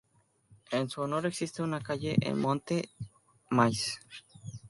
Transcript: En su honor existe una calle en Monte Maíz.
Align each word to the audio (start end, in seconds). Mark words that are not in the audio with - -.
En 0.71 0.89
su 0.89 1.01
honor 1.01 1.27
existe 1.27 1.61
una 1.61 1.79
calle 1.79 2.17
en 2.21 2.39
Monte 2.39 2.89
Maíz. 3.51 3.99